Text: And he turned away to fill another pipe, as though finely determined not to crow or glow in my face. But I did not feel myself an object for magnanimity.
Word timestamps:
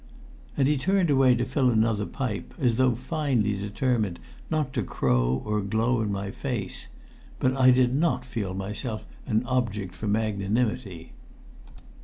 And 0.57 0.67
he 0.67 0.79
turned 0.79 1.11
away 1.11 1.35
to 1.35 1.45
fill 1.45 1.69
another 1.69 2.07
pipe, 2.07 2.55
as 2.57 2.77
though 2.77 2.95
finely 2.95 3.55
determined 3.55 4.17
not 4.49 4.73
to 4.73 4.81
crow 4.81 5.43
or 5.45 5.61
glow 5.61 6.01
in 6.01 6.11
my 6.11 6.31
face. 6.31 6.87
But 7.39 7.55
I 7.55 7.69
did 7.69 7.93
not 7.93 8.25
feel 8.25 8.55
myself 8.55 9.05
an 9.27 9.45
object 9.45 9.93
for 9.93 10.07
magnanimity. 10.07 11.11